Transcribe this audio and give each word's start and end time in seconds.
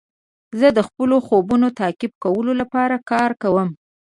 زه 0.59 0.67
د 0.77 0.79
خپلو 0.87 1.15
خوبونو 1.27 1.67
تعقیب 1.79 2.13
کولو 2.23 2.51
لپاره 2.61 2.95
کار 3.11 3.31
کوم. 3.41 3.69